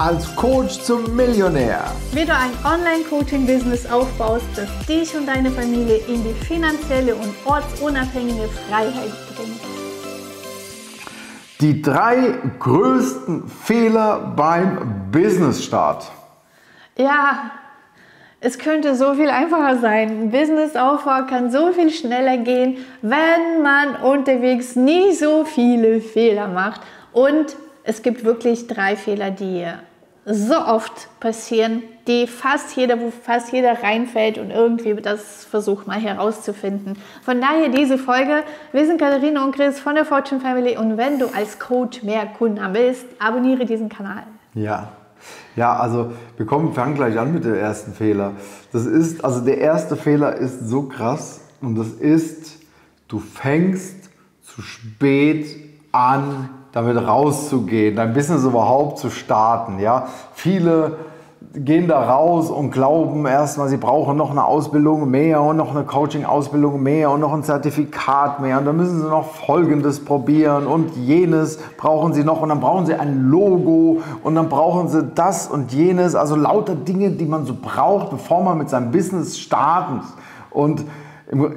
[0.00, 1.84] als Coach zum Millionär.
[2.12, 8.48] Wie du ein Online-Coaching-Business aufbaust, das dich und deine Familie in die finanzielle und ortsunabhängige
[8.48, 9.60] Freiheit bringt.
[11.60, 16.10] Die drei größten Fehler beim Business-Start.
[16.96, 17.50] Ja,
[18.40, 20.08] es könnte so viel einfacher sein.
[20.08, 26.80] Ein Businessaufbau kann so viel schneller gehen, wenn man unterwegs nie so viele Fehler macht.
[27.12, 29.66] Und es gibt wirklich drei Fehler, die
[30.26, 35.98] so oft passieren, die fast jeder, wo fast jeder reinfällt und irgendwie das versucht mal
[35.98, 36.96] herauszufinden.
[37.22, 38.42] Von daher diese Folge.
[38.72, 42.26] Wir sind Katharina und Chris von der Fortune Family und wenn du als Coach mehr
[42.26, 44.24] Kunden haben willst, abonniere diesen Kanal.
[44.54, 44.92] Ja.
[45.56, 48.32] Ja, also wir kommen, fangen gleich an mit dem ersten Fehler.
[48.72, 52.58] Das ist, also der erste Fehler ist so krass und das ist,
[53.08, 54.10] du fängst
[54.42, 55.56] zu spät
[55.92, 59.78] an, damit rauszugehen, dein Business überhaupt zu starten.
[59.78, 60.06] Ja?
[60.32, 60.96] Viele
[61.52, 65.84] gehen da raus und glauben erstmal, sie brauchen noch eine Ausbildung mehr und noch eine
[65.84, 70.94] Coaching-Ausbildung mehr und noch ein Zertifikat mehr und dann müssen sie noch Folgendes probieren und
[70.96, 75.48] jenes brauchen sie noch und dann brauchen sie ein Logo und dann brauchen sie das
[75.48, 80.02] und jenes, also lauter Dinge, die man so braucht, bevor man mit seinem Business startet.
[80.50, 80.84] Und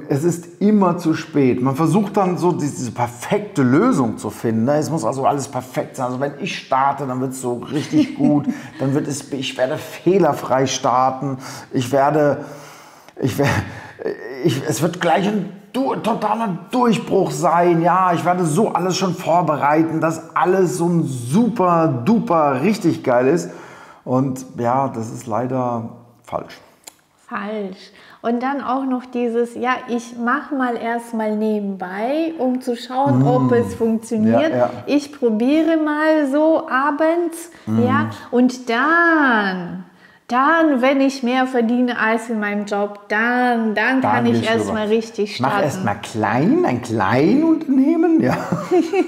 [0.08, 1.60] es ist immer zu spät.
[1.60, 4.68] Man versucht dann so diese perfekte Lösung zu finden.
[4.68, 6.06] Es muss also alles perfekt sein.
[6.06, 8.46] Also wenn ich starte, dann wird es so richtig gut.
[8.78, 11.38] Dann wird es, ich werde fehlerfrei starten.
[11.72, 12.44] Ich werde,
[13.20, 13.50] ich werde,
[14.44, 17.82] ich, es wird gleich ein totaler Durchbruch sein.
[17.82, 23.26] Ja, ich werde so alles schon vorbereiten, dass alles so ein super, duper, richtig geil
[23.26, 23.50] ist.
[24.04, 26.60] Und ja, das ist leider falsch.
[27.26, 27.90] Falsch.
[28.24, 33.26] Und dann auch noch dieses, ja, ich mache mal erstmal nebenbei, um zu schauen, mm.
[33.26, 34.50] ob es funktioniert.
[34.50, 34.70] Ja, ja.
[34.86, 37.82] Ich probiere mal so abends, mm.
[37.82, 39.84] ja, und dann,
[40.34, 44.88] dann, wenn ich mehr verdiene als in meinem Job, dann, dann, dann kann ich erstmal
[44.88, 45.54] richtig starten.
[45.54, 48.36] Mach erstmal klein, ein Kleinunternehmen, ja.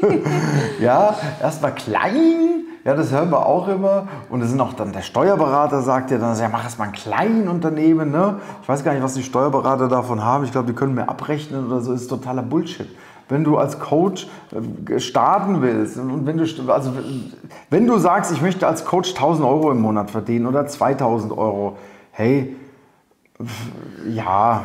[0.81, 4.06] ja, erstmal klein ja, das hören wir auch immer.
[4.31, 6.92] Und es sind auch dann der Steuerberater sagt ja dann, ja, mach erst mal ein
[6.92, 8.12] Kleinunternehmen.
[8.12, 8.36] Ne?
[8.62, 10.44] Ich weiß gar nicht, was die Steuerberater davon haben.
[10.44, 11.91] Ich glaube, die können mir abrechnen oder so.
[11.91, 12.86] Das ist totaler Bullshit.
[13.28, 14.28] Wenn du als Coach
[14.88, 16.92] äh, starten willst und wenn du, also,
[17.70, 21.76] wenn du sagst, ich möchte als Coach 1000 Euro im Monat verdienen oder 2000 Euro,
[22.12, 22.56] hey,
[24.09, 24.62] ja,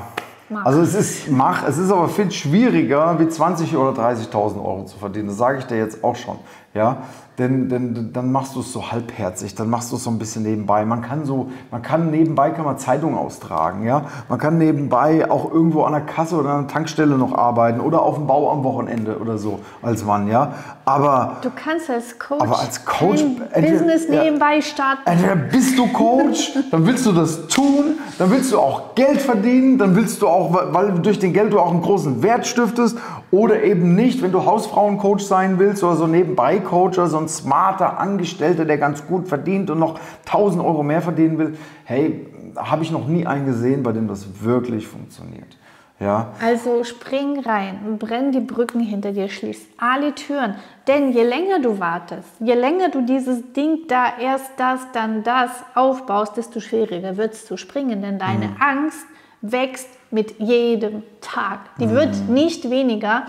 [0.51, 0.65] Mach.
[0.65, 4.97] Also es ist, mach, es ist aber viel schwieriger, wie 20 oder 30.000 Euro zu
[4.97, 5.27] verdienen.
[5.29, 6.39] Das sage ich dir jetzt auch schon.
[6.73, 7.03] Ja,
[7.37, 10.43] denn, denn dann machst du es so halbherzig, dann machst du es so ein bisschen
[10.43, 10.85] nebenbei.
[10.85, 14.05] Man kann so, man kann nebenbei kann man Zeitung austragen, ja.
[14.29, 18.03] Man kann nebenbei auch irgendwo an der Kasse oder an der Tankstelle noch arbeiten oder
[18.03, 20.53] auf dem Bau am Wochenende oder so als Mann, ja.
[20.85, 23.21] Aber du kannst als Coach, aber als Coach
[23.51, 25.01] entweder, Business nebenbei ja, starten.
[25.05, 29.77] Entweder bist du Coach, dann willst du das tun, dann willst du auch Geld verdienen,
[29.77, 32.97] dann willst du auch, weil durch den Geld du auch einen großen Wert stiftest
[33.29, 37.27] oder eben nicht, wenn du Hausfrauencoach sein willst oder so nebenbei Coach oder so ein
[37.27, 41.57] smarter Angestellter, der ganz gut verdient und noch 1000 Euro mehr verdienen will.
[41.83, 45.57] Hey, habe ich noch nie einen gesehen, bei dem das wirklich funktioniert.
[46.01, 46.31] Ja.
[46.41, 50.55] Also spring rein, brenn die Brücken hinter dir, schließ alle Türen.
[50.87, 55.51] Denn je länger du wartest, je länger du dieses Ding da erst das, dann das
[55.75, 58.01] aufbaust, desto schwieriger wird es zu springen.
[58.01, 58.55] Denn deine mhm.
[58.59, 59.05] Angst
[59.41, 61.59] wächst mit jedem Tag.
[61.79, 61.91] Die mhm.
[61.91, 63.25] wird nicht weniger.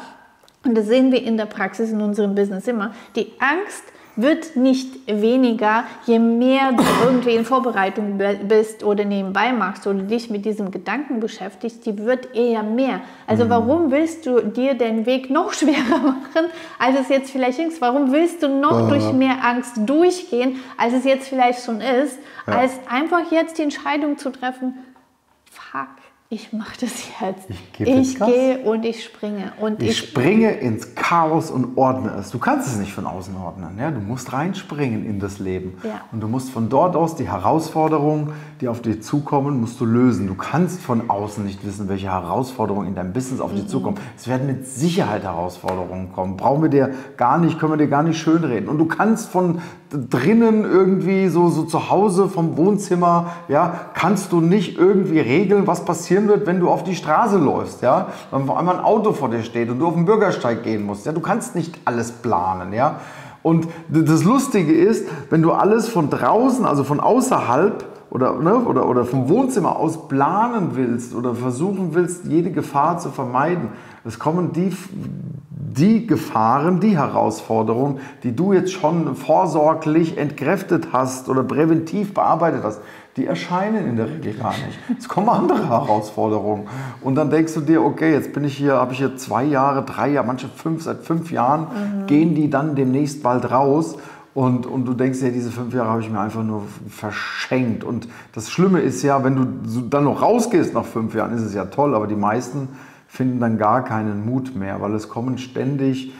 [0.64, 2.94] Und das sehen wir in der Praxis in unserem Business immer.
[3.16, 3.84] Die Angst
[4.16, 10.28] wird nicht weniger, je mehr du irgendwie in Vorbereitung bist oder nebenbei machst oder dich
[10.28, 13.00] mit diesem Gedanken beschäftigst, die wird eher mehr.
[13.26, 13.50] Also mhm.
[13.50, 17.80] warum willst du dir den Weg noch schwerer machen, als es jetzt vielleicht ist?
[17.80, 22.72] Warum willst du noch durch mehr Angst durchgehen, als es jetzt vielleicht schon ist, als
[22.90, 24.74] einfach jetzt die Entscheidung zu treffen,
[25.50, 26.01] fuck,
[26.32, 27.51] ich mache das jetzt.
[27.51, 29.53] Ich, ich gehe und ich springe.
[29.60, 32.30] Und ich, ich, springe ins Chaos und ordne es.
[32.30, 33.77] Du kannst es nicht von außen ordnen.
[33.78, 33.91] Ja?
[33.91, 35.77] Du musst reinspringen in das Leben.
[35.84, 36.01] Ja.
[36.10, 40.27] Und du musst von dort aus die Herausforderungen, die auf dich zukommen, musst du lösen.
[40.27, 43.68] Du kannst von außen nicht wissen, welche Herausforderungen in deinem Business auf dich mhm.
[43.68, 43.98] zukommen.
[44.16, 46.39] Es werden mit Sicherheit Herausforderungen kommen.
[46.39, 48.71] Brauchen wir dir gar nicht, können wir dir gar nicht schönreden.
[48.71, 49.60] Und du kannst von
[49.92, 55.84] drinnen irgendwie so, so zu Hause vom Wohnzimmer, ja, kannst du nicht irgendwie regeln, was
[56.22, 59.28] passieren wird, wenn du auf die Straße läufst, ja, wenn vor einmal ein Auto vor
[59.28, 62.72] dir steht und du auf den Bürgersteig gehen musst, ja, du kannst nicht alles planen,
[62.72, 63.01] ja.
[63.42, 68.89] Und das Lustige ist, wenn du alles von draußen, also von außerhalb oder, ne, oder,
[68.89, 73.71] oder vom Wohnzimmer aus planen willst oder versuchen willst, jede Gefahr zu vermeiden,
[74.04, 74.72] es kommen die
[75.72, 82.80] die Gefahren, die Herausforderungen, die du jetzt schon vorsorglich entkräftet hast oder präventiv bearbeitet hast,
[83.16, 84.78] die erscheinen in der Regel gar nicht.
[84.98, 86.68] Es kommen andere Herausforderungen.
[87.03, 89.84] Und dann denkst du dir, okay, jetzt bin ich hier, habe ich hier zwei Jahre,
[89.84, 92.06] drei Jahre, manche fünf, seit fünf Jahren mhm.
[92.06, 93.97] gehen die dann demnächst bald raus.
[94.34, 97.84] Und, und du denkst ja, diese fünf Jahre habe ich mir einfach nur verschenkt.
[97.84, 101.53] Und das Schlimme ist ja, wenn du dann noch rausgehst nach fünf Jahren, ist es
[101.53, 102.68] ja toll, aber die meisten
[103.08, 106.15] finden dann gar keinen Mut mehr, weil es kommen ständig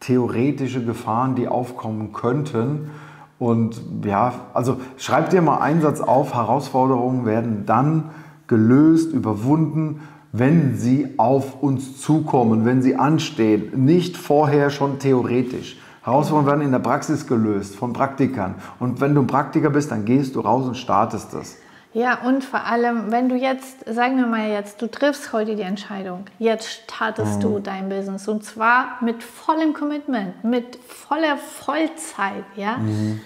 [0.00, 2.90] theoretische Gefahren, die aufkommen könnten.
[3.38, 8.10] Und ja, also schreib dir mal einen Satz auf, Herausforderungen werden dann
[8.48, 10.00] gelöst, überwunden,
[10.32, 15.78] wenn sie auf uns zukommen, wenn sie anstehen, nicht vorher schon theoretisch.
[16.02, 18.56] Herausforderungen werden in der Praxis gelöst von Praktikern.
[18.78, 21.56] Und wenn du ein Praktiker bist, dann gehst du raus und startest das.
[21.94, 25.62] Ja, und vor allem, wenn du jetzt, sagen wir mal jetzt, du triffst heute die
[25.62, 27.40] Entscheidung, jetzt startest mhm.
[27.40, 32.76] du dein Business und zwar mit vollem Commitment, mit voller Vollzeit, ja.
[32.76, 33.20] Mhm.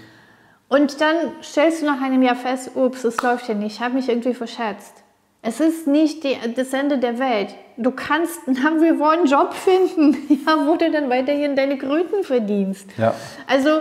[0.68, 3.94] Und dann stellst du nach einem Jahr fest, ups, es läuft ja nicht, ich habe
[3.94, 5.02] mich irgendwie verschätzt.
[5.44, 7.54] Es ist nicht die, das Ende der Welt.
[7.76, 10.16] Du kannst nach wie vor einen Job finden,
[10.46, 12.88] ja, wo du dann weiterhin deine Kröten verdienst.
[12.96, 13.12] Ja.
[13.48, 13.80] Also,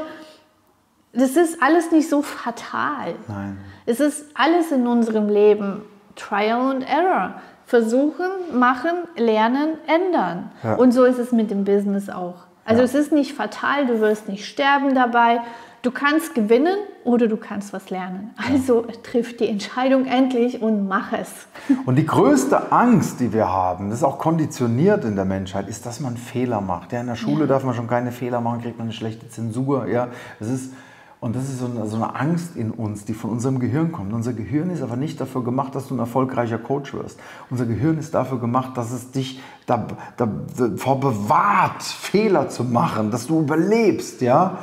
[1.14, 3.16] das ist alles nicht so fatal.
[3.28, 3.58] Nein.
[3.86, 5.82] Es ist alles in unserem Leben
[6.16, 7.36] Trial and Error.
[7.66, 10.52] Versuchen, machen, lernen, ändern.
[10.64, 10.76] Ja.
[10.76, 12.46] Und so ist es mit dem Business auch.
[12.66, 12.86] Also ja.
[12.86, 15.40] es ist nicht fatal, du wirst nicht sterben dabei.
[15.82, 16.76] Du kannst gewinnen
[17.06, 18.36] oder du kannst was lernen.
[18.52, 21.48] Also triff die Entscheidung endlich und mach es.
[21.86, 25.86] Und die größte Angst, die wir haben, das ist auch konditioniert in der Menschheit, ist,
[25.88, 26.92] dass man Fehler macht.
[26.92, 27.48] Ja, in der Schule ja.
[27.48, 29.88] darf man schon keine Fehler machen, kriegt man eine schlechte Zensur.
[29.88, 30.10] Ja,
[30.40, 30.74] es ist
[31.22, 34.12] und das ist so eine, so eine, Angst in uns, die von unserem Gehirn kommt.
[34.12, 37.20] Unser Gehirn ist aber nicht dafür gemacht, dass du ein erfolgreicher Coach wirst.
[37.52, 40.28] Unser Gehirn ist dafür gemacht, dass es dich davor da,
[40.58, 44.22] da, bewahrt, Fehler zu machen, dass du überlebst.
[44.22, 44.58] Ja?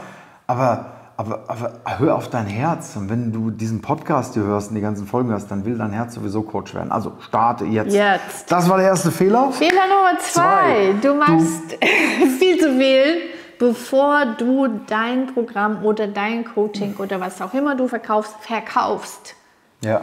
[0.49, 2.96] Aber, aber, aber hör auf dein Herz.
[2.96, 5.93] Und wenn du diesen Podcast hier hörst und die ganzen Folgen hörst, dann will dein
[5.93, 6.90] Herz sowieso Coach werden.
[6.90, 7.94] Also starte jetzt.
[7.94, 8.50] Jetzt.
[8.50, 9.52] Das war der erste Fehler.
[9.52, 10.43] Fehler Nummer zwei.
[10.43, 11.08] zwei.
[11.08, 17.40] Du machst du viel zu viel bevor du dein Programm oder dein Coaching oder was
[17.43, 19.34] auch immer du verkaufst, verkaufst.
[19.82, 20.02] Ja.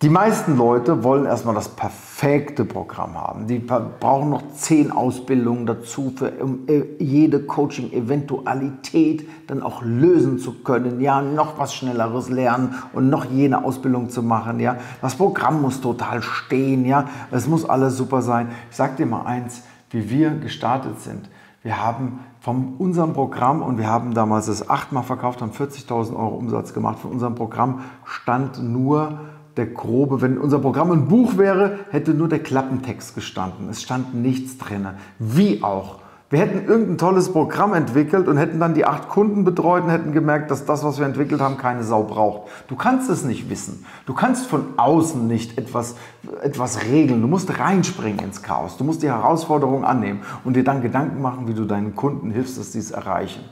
[0.00, 3.48] Die meisten Leute wollen erstmal das perfekte Programm haben.
[3.48, 10.62] Die brauchen noch zehn Ausbildungen dazu, für, um äh, jede Coaching-Eventualität dann auch lösen zu
[10.62, 11.00] können.
[11.00, 14.60] Ja, noch was Schnelleres lernen und noch jene Ausbildung zu machen.
[14.60, 16.84] Ja, das Programm muss total stehen.
[16.84, 18.50] Ja, es muss alles super sein.
[18.70, 21.28] Ich sag dir mal eins, wie wir gestartet sind.
[21.68, 26.34] Wir haben von unserem Programm, und wir haben damals das achtmal verkauft, haben 40.000 Euro
[26.34, 26.98] Umsatz gemacht.
[26.98, 29.20] Von unserem Programm stand nur
[29.58, 33.68] der grobe, wenn unser Programm ein Buch wäre, hätte nur der Klappentext gestanden.
[33.68, 34.86] Es stand nichts drin.
[35.18, 35.96] Wie auch.
[36.30, 40.12] Wir hätten irgendein tolles Programm entwickelt und hätten dann die acht Kunden betreut und hätten
[40.12, 42.50] gemerkt, dass das, was wir entwickelt haben, keine Sau braucht.
[42.68, 43.86] Du kannst es nicht wissen.
[44.04, 45.96] Du kannst von außen nicht etwas,
[46.42, 47.22] etwas regeln.
[47.22, 48.76] Du musst reinspringen ins Chaos.
[48.76, 52.58] Du musst die Herausforderung annehmen und dir dann Gedanken machen, wie du deinen Kunden hilfst,
[52.58, 53.44] dass sie es erreichen.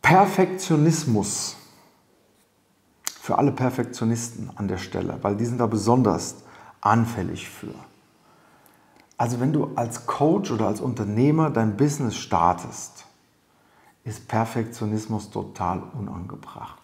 [0.00, 1.56] Perfektionismus.
[3.20, 6.36] Für alle Perfektionisten an der Stelle, weil die sind da besonders
[6.80, 7.74] anfällig für.
[9.22, 13.06] Also wenn du als Coach oder als Unternehmer dein Business startest,
[14.02, 16.81] ist Perfektionismus total unangebracht.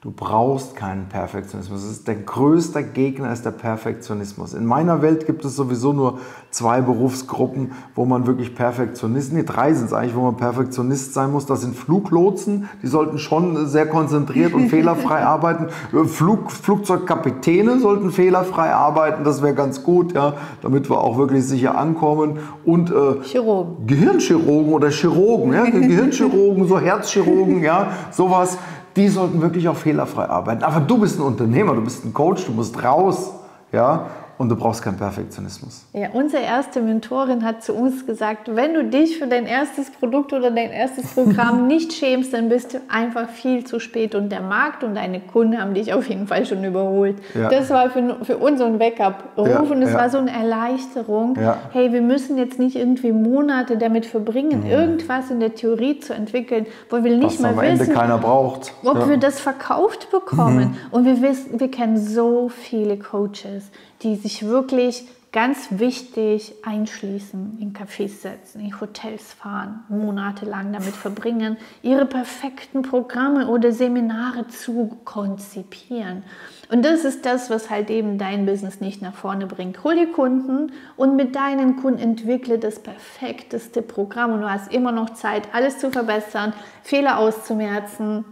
[0.00, 2.04] Du brauchst keinen Perfektionismus.
[2.04, 4.54] Der größte Gegner ist der Perfektionismus.
[4.54, 9.74] In meiner Welt gibt es sowieso nur zwei Berufsgruppen, wo man wirklich Perfektionist, nee, drei
[9.74, 11.46] sind es eigentlich, wo man Perfektionist sein muss.
[11.46, 15.66] Das sind Fluglotsen, die sollten schon sehr konzentriert und fehlerfrei arbeiten.
[16.06, 21.76] Flug, Flugzeugkapitäne sollten fehlerfrei arbeiten, das wäre ganz gut, ja, damit wir auch wirklich sicher
[21.76, 22.38] ankommen.
[22.64, 23.84] Und äh, Chirurgen.
[23.88, 28.58] Gehirnchirurgen oder Chirurgen, ja, Gehirnchirurgen, so Herzchirurgen, ja, sowas
[28.98, 30.64] die sollten wirklich auch fehlerfrei arbeiten.
[30.64, 33.32] Aber du bist ein Unternehmer, du bist ein Coach, du musst raus.
[33.72, 34.06] Ja?
[34.38, 35.84] Und du brauchst keinen Perfektionismus.
[35.92, 40.32] Ja, unsere erste Mentorin hat zu uns gesagt, wenn du dich für dein erstes Produkt
[40.32, 44.40] oder dein erstes Programm nicht schämst, dann bist du einfach viel zu spät und der
[44.40, 47.16] Markt und deine Kunden haben dich auf jeden Fall schon überholt.
[47.34, 47.48] Ja.
[47.48, 49.98] Das war für, für uns so ein Wake-up-Ruf ja, und es ja.
[49.98, 51.36] war so eine Erleichterung.
[51.72, 54.70] Hey, wir müssen jetzt nicht irgendwie Monate damit verbringen, mhm.
[54.70, 58.18] irgendwas in der Theorie zu entwickeln, wo wir nicht Was mal am wissen, Ende keiner
[58.18, 58.72] braucht.
[58.84, 60.58] ob wir das verkauft bekommen.
[60.58, 60.76] Mhm.
[60.92, 63.70] Und wir wissen, wir kennen so viele Coaches,
[64.02, 71.58] die sich wirklich ganz wichtig einschließen, in Cafés setzen, in Hotels fahren, monatelang damit verbringen,
[71.82, 76.22] ihre perfekten Programme oder Seminare zu konzipieren.
[76.70, 79.84] Und das ist das, was halt eben dein Business nicht nach vorne bringt.
[79.84, 84.92] Hol die Kunden und mit deinen Kunden entwickle das perfekteste Programm und du hast immer
[84.92, 88.24] noch Zeit, alles zu verbessern, Fehler auszumerzen.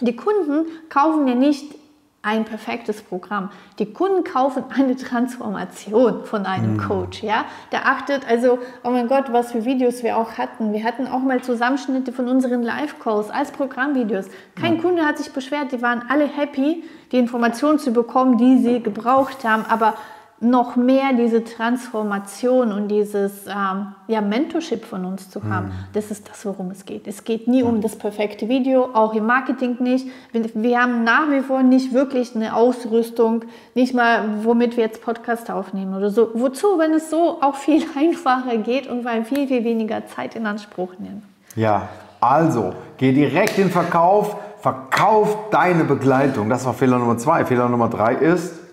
[0.00, 1.74] Die Kunden kaufen dir nicht
[2.22, 3.50] ein perfektes Programm.
[3.78, 6.78] Die Kunden kaufen eine Transformation von einem mhm.
[6.78, 7.22] Coach.
[7.22, 7.44] Ja?
[7.70, 10.72] Der achtet also, oh mein Gott, was für Videos wir auch hatten.
[10.72, 14.26] Wir hatten auch mal Zusammenschnitte von unseren Live-Calls als Programmvideos.
[14.60, 14.82] Kein ja.
[14.82, 16.82] Kunde hat sich beschwert, die waren alle happy,
[17.12, 19.64] die Informationen zu bekommen, die sie gebraucht haben.
[19.66, 19.94] Aber
[20.40, 25.66] noch mehr diese Transformation und dieses ähm, ja, Mentorship von uns zu haben.
[25.66, 25.72] Mhm.
[25.94, 27.08] Das ist das, worum es geht.
[27.08, 30.06] Es geht nie um das perfekte Video, auch im Marketing nicht.
[30.30, 35.02] Wir, wir, haben nach wie vor nicht wirklich eine Ausrüstung, nicht mal, womit wir jetzt
[35.02, 36.30] Podcast aufnehmen oder so.
[36.34, 40.46] Wozu, wenn es so auch viel einfacher geht und weil viel, viel weniger Zeit in
[40.46, 41.24] Anspruch nehmen.
[41.56, 41.88] Ja,
[42.20, 46.48] also geh direkt in den Verkauf, verkauf deine Begleitung.
[46.48, 47.44] Das war Fehler Nummer zwei.
[47.44, 48.67] Fehler Nummer drei ist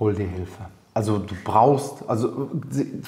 [0.00, 0.64] hol dir Hilfe.
[0.92, 2.50] Also du brauchst, also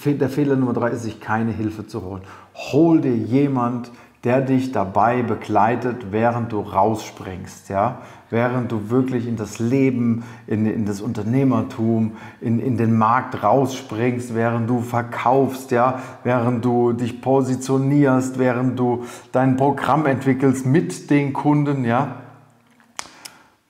[0.04, 2.22] der Fehler Nummer drei ist, sich keine Hilfe zu holen.
[2.54, 3.90] Hol dir jemand,
[4.22, 8.02] der dich dabei begleitet, während du rausspringst, ja?
[8.30, 14.32] während du wirklich in das Leben, in, in das Unternehmertum, in, in den Markt rausspringst,
[14.32, 16.00] während du verkaufst, ja?
[16.22, 22.18] während du dich positionierst, während du dein Programm entwickelst mit den Kunden, ja?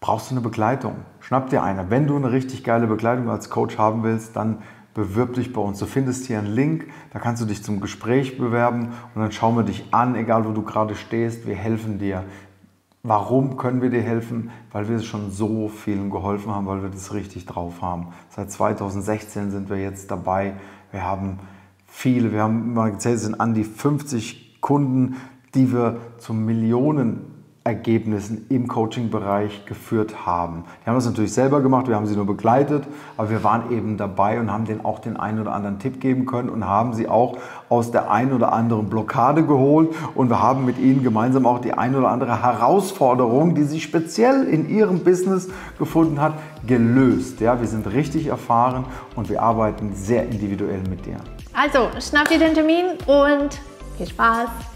[0.00, 0.96] brauchst du eine Begleitung.
[1.32, 1.88] Schnapp dir eine.
[1.88, 4.58] Wenn du eine richtig geile Begleitung als Coach haben willst, dann
[4.92, 5.78] bewirb dich bei uns.
[5.78, 9.56] Du findest hier einen Link, da kannst du dich zum Gespräch bewerben und dann schauen
[9.56, 11.46] wir dich an, egal wo du gerade stehst.
[11.46, 12.24] Wir helfen dir.
[13.02, 14.50] Warum können wir dir helfen?
[14.72, 18.08] Weil wir schon so vielen geholfen haben, weil wir das richtig drauf haben.
[18.28, 20.52] Seit 2016 sind wir jetzt dabei.
[20.90, 21.38] Wir haben
[21.86, 25.16] viele, wir haben mal gezählt, es sind an die 50 Kunden,
[25.54, 27.31] die wir zu Millionen
[27.64, 30.64] Ergebnissen im Coaching-Bereich geführt haben.
[30.82, 32.84] Die haben das natürlich selber gemacht, wir haben sie nur begleitet,
[33.16, 36.26] aber wir waren eben dabei und haben denen auch den einen oder anderen Tipp geben
[36.26, 37.38] können und haben sie auch
[37.68, 41.72] aus der einen oder anderen Blockade geholt und wir haben mit ihnen gemeinsam auch die
[41.72, 46.34] eine oder andere Herausforderung, die sie speziell in ihrem Business gefunden hat,
[46.66, 47.40] gelöst.
[47.40, 51.16] Ja, wir sind richtig erfahren und wir arbeiten sehr individuell mit dir.
[51.52, 53.60] Also, schnapp dir den Termin und
[53.96, 54.71] viel Spaß!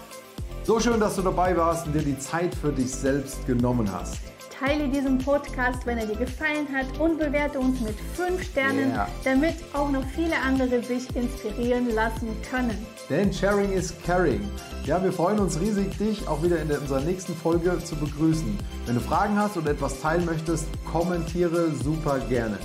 [0.67, 4.19] So schön, dass du dabei warst und dir die Zeit für dich selbst genommen hast.
[4.59, 9.07] Teile diesen Podcast, wenn er dir gefallen hat und bewerte uns mit 5 Sternen, yeah.
[9.23, 12.85] damit auch noch viele andere sich inspirieren lassen können.
[13.09, 14.41] Denn Sharing is Caring.
[14.85, 18.59] Ja, wir freuen uns riesig, dich auch wieder in unserer nächsten Folge zu begrüßen.
[18.87, 22.59] Wenn du Fragen hast oder etwas teilen möchtest, kommentiere super gerne.